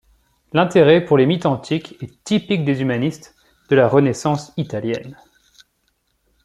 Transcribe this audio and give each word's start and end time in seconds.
L'intérêt 0.53 1.05
pour 1.05 1.15
les 1.15 1.27
mythes 1.27 1.45
antiques 1.45 1.95
est 2.01 2.23
typique 2.23 2.65
des 2.65 2.81
humanistes 2.81 3.35
de 3.69 3.75
la 3.75 3.87
Renaissance 3.87 4.51
italienne. 4.57 5.15